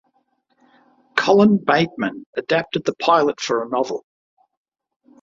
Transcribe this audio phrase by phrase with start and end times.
[1.15, 4.03] Colin Bateman adapted the pilot for a novel.